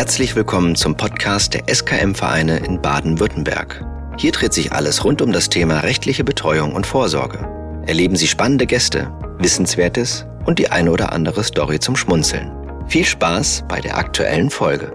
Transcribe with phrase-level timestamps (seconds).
[0.00, 3.84] Herzlich willkommen zum Podcast der SKM-Vereine in Baden-Württemberg.
[4.16, 7.82] Hier dreht sich alles rund um das Thema rechtliche Betreuung und Vorsorge.
[7.86, 12.50] Erleben Sie spannende Gäste, Wissenswertes und die eine oder andere Story zum Schmunzeln.
[12.86, 14.90] Viel Spaß bei der aktuellen Folge.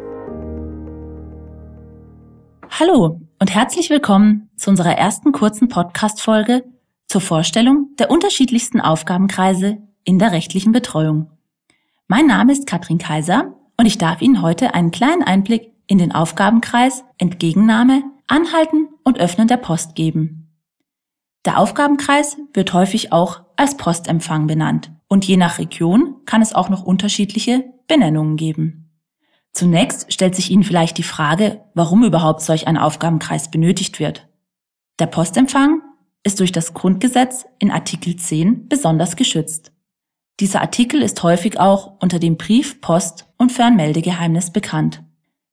[2.71, 6.63] Hallo und herzlich willkommen zu unserer ersten kurzen Podcast-Folge
[7.07, 11.29] zur Vorstellung der unterschiedlichsten Aufgabenkreise in der rechtlichen Betreuung.
[12.07, 16.11] Mein Name ist Katrin Kaiser und ich darf Ihnen heute einen kleinen Einblick in den
[16.11, 20.45] Aufgabenkreis Entgegennahme, Anhalten und Öffnen der Post geben.
[21.45, 26.69] Der Aufgabenkreis wird häufig auch als Postempfang benannt und je nach Region kann es auch
[26.69, 28.85] noch unterschiedliche Benennungen geben.
[29.53, 34.27] Zunächst stellt sich Ihnen vielleicht die Frage, warum überhaupt solch ein Aufgabenkreis benötigt wird.
[34.99, 35.81] Der Postempfang
[36.23, 39.71] ist durch das Grundgesetz in Artikel 10 besonders geschützt.
[40.39, 45.03] Dieser Artikel ist häufig auch unter dem Brief-, Post- und Fernmeldegeheimnis bekannt.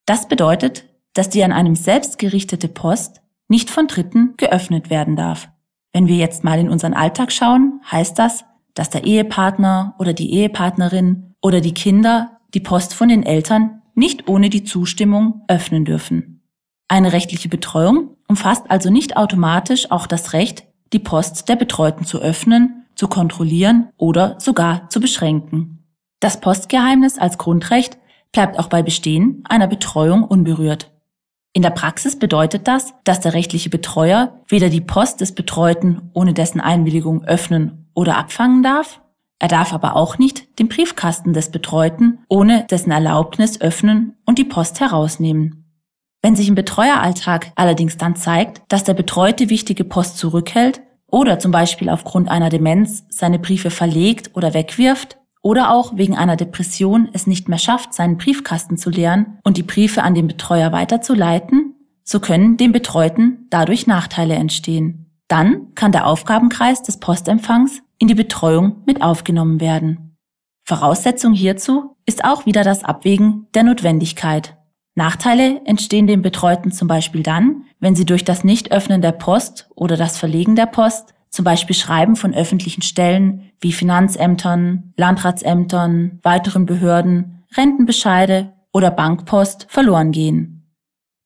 [0.06, 5.48] Das bedeutet, dass die an einem selbst gerichtete Post nicht von Dritten geöffnet werden darf.
[5.92, 10.32] Wenn wir jetzt mal in unseren Alltag schauen, heißt das, dass der Ehepartner oder die
[10.32, 16.40] Ehepartnerin oder die Kinder die Post von den Eltern nicht ohne die Zustimmung öffnen dürfen.
[16.88, 22.20] Eine rechtliche Betreuung umfasst also nicht automatisch auch das Recht, die Post der Betreuten zu
[22.20, 25.81] öffnen zu kontrollieren oder sogar zu beschränken.
[26.22, 27.98] Das Postgeheimnis als Grundrecht
[28.30, 30.92] bleibt auch bei Bestehen einer Betreuung unberührt.
[31.52, 36.32] In der Praxis bedeutet das, dass der rechtliche Betreuer weder die Post des Betreuten ohne
[36.32, 39.00] dessen Einwilligung öffnen oder abfangen darf,
[39.40, 44.44] er darf aber auch nicht den Briefkasten des Betreuten ohne dessen Erlaubnis öffnen und die
[44.44, 45.64] Post herausnehmen.
[46.22, 51.50] Wenn sich im Betreueralltag allerdings dann zeigt, dass der Betreute wichtige Post zurückhält, oder zum
[51.50, 57.26] Beispiel aufgrund einer Demenz seine Briefe verlegt oder wegwirft oder auch wegen einer Depression es
[57.26, 62.20] nicht mehr schafft, seinen Briefkasten zu leeren und die Briefe an den Betreuer weiterzuleiten, so
[62.20, 65.10] können dem Betreuten dadurch Nachteile entstehen.
[65.28, 70.16] Dann kann der Aufgabenkreis des Postempfangs in die Betreuung mit aufgenommen werden.
[70.64, 74.56] Voraussetzung hierzu ist auch wieder das Abwägen der Notwendigkeit.
[74.94, 79.96] Nachteile entstehen dem Betreuten zum Beispiel dann, wenn sie durch das Nichtöffnen der Post oder
[79.96, 87.42] das Verlegen der Post, zum Beispiel Schreiben von öffentlichen Stellen wie Finanzämtern, Landratsämtern, weiteren Behörden,
[87.56, 90.70] Rentenbescheide oder Bankpost verloren gehen.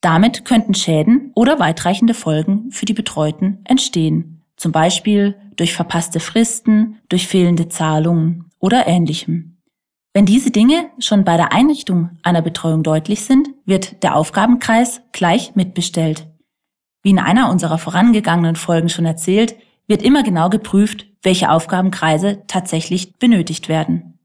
[0.00, 6.98] Damit könnten Schäden oder weitreichende Folgen für die Betreuten entstehen, zum Beispiel durch verpasste Fristen,
[7.08, 9.58] durch fehlende Zahlungen oder ähnlichem.
[10.14, 15.56] Wenn diese Dinge schon bei der Einrichtung einer Betreuung deutlich sind, wird der Aufgabenkreis gleich
[15.56, 16.28] mitbestellt.
[17.02, 23.14] Wie in einer unserer vorangegangenen Folgen schon erzählt, wird immer genau geprüft, welche Aufgabenkreise tatsächlich
[23.18, 24.18] benötigt werden.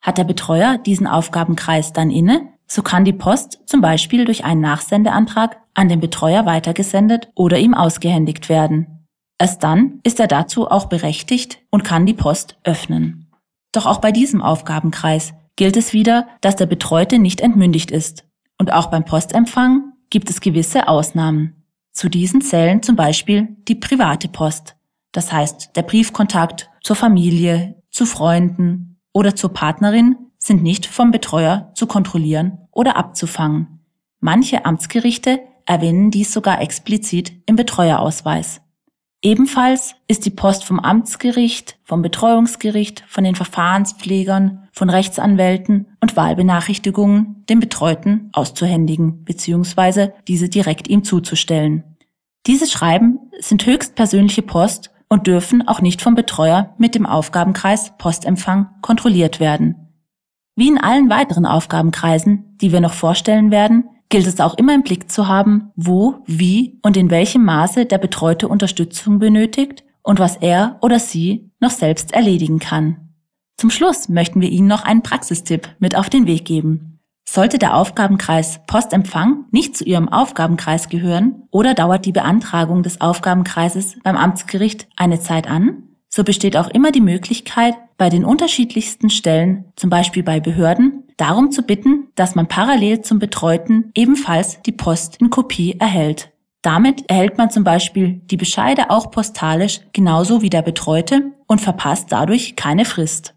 [0.00, 4.60] Hat der Betreuer diesen Aufgabenkreis dann inne, so kann die Post zum Beispiel durch einen
[4.60, 9.06] Nachsendeantrag an den Betreuer weitergesendet oder ihm ausgehändigt werden.
[9.38, 13.30] Erst dann ist er dazu auch berechtigt und kann die Post öffnen.
[13.72, 18.24] Doch auch bei diesem Aufgabenkreis gilt es wieder, dass der Betreute nicht entmündigt ist.
[18.58, 21.64] Und auch beim Postempfang gibt es gewisse Ausnahmen.
[21.92, 24.77] Zu diesen zählen zum Beispiel die private Post.
[25.12, 31.72] Das heißt, der Briefkontakt zur Familie, zu Freunden oder zur Partnerin sind nicht vom Betreuer
[31.74, 33.80] zu kontrollieren oder abzufangen.
[34.20, 38.60] Manche Amtsgerichte erwähnen dies sogar explizit im Betreuerausweis.
[39.20, 47.44] Ebenfalls ist die Post vom Amtsgericht, vom Betreuungsgericht, von den Verfahrenspflegern, von Rechtsanwälten und Wahlbenachrichtigungen
[47.48, 50.10] dem Betreuten auszuhändigen bzw.
[50.28, 51.96] diese direkt ihm zuzustellen.
[52.46, 57.92] Diese Schreiben sind höchst persönliche Post und dürfen auch nicht vom Betreuer mit dem Aufgabenkreis
[57.98, 59.76] Postempfang kontrolliert werden.
[60.56, 64.82] Wie in allen weiteren Aufgabenkreisen, die wir noch vorstellen werden, gilt es auch immer im
[64.82, 70.36] Blick zu haben, wo, wie und in welchem Maße der Betreute Unterstützung benötigt und was
[70.36, 73.08] er oder sie noch selbst erledigen kann.
[73.56, 76.97] Zum Schluss möchten wir Ihnen noch einen Praxistipp mit auf den Weg geben.
[77.30, 83.98] Sollte der Aufgabenkreis Postempfang nicht zu Ihrem Aufgabenkreis gehören oder dauert die Beantragung des Aufgabenkreises
[84.02, 89.66] beim Amtsgericht eine Zeit an, so besteht auch immer die Möglichkeit, bei den unterschiedlichsten Stellen,
[89.76, 95.18] zum Beispiel bei Behörden, darum zu bitten, dass man parallel zum Betreuten ebenfalls die Post
[95.20, 96.32] in Kopie erhält.
[96.62, 102.10] Damit erhält man zum Beispiel die Bescheide auch postalisch genauso wie der Betreute und verpasst
[102.10, 103.34] dadurch keine Frist.